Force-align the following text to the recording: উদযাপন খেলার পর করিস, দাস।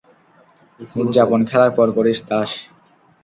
উদযাপন 0.99 1.39
খেলার 1.49 1.71
পর 1.77 1.87
করিস, 1.97 2.19
দাস। 2.29 2.51